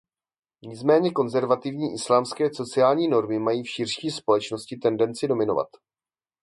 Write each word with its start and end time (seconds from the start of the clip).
Nicméně 0.63 1.11
konzervativní 1.11 1.93
islámské 1.93 2.53
sociální 2.53 3.07
normy 3.07 3.39
mají 3.39 3.63
v 3.63 3.69
širší 3.69 4.09
společnosti 4.09 4.75
tendenci 4.77 5.27
dominovat. 5.27 5.69